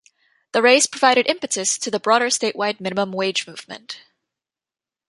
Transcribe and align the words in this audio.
The 0.53 0.63
raise 0.63 0.87
provided 0.87 1.27
impetus 1.27 1.77
to 1.77 1.91
the 1.91 1.99
broader 1.99 2.25
statewide 2.29 2.79
minimum 2.79 3.11
wage 3.11 3.45
movement. 3.47 4.01